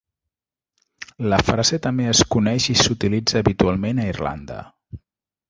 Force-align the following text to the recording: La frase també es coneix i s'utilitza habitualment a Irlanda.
La 1.33 1.37
frase 1.49 1.79
també 1.87 2.07
es 2.13 2.21
coneix 2.37 2.67
i 2.75 2.75
s'utilitza 2.85 3.43
habitualment 3.45 4.01
a 4.01 4.09
Irlanda. 4.17 4.61